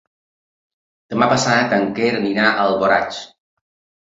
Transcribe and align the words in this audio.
Demà 1.13 1.27
passat 1.33 1.75
en 1.77 1.85
Quer 2.01 2.09
irà 2.31 2.47
a 2.47 2.57
Alboraig. 2.65 3.21